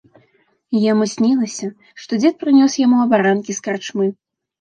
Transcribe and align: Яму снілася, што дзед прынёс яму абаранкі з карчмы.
Яму 0.91 1.03
снілася, 1.15 1.67
што 2.05 2.19
дзед 2.21 2.35
прынёс 2.41 2.79
яму 2.85 2.97
абаранкі 3.05 3.51
з 3.59 3.65
карчмы. 3.69 4.07